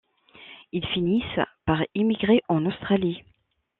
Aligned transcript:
Ils 0.71 0.83
finissent 0.87 1.23
par 1.67 1.77
émigrer 1.93 2.41
en 2.49 2.65
Australie. 2.65 3.21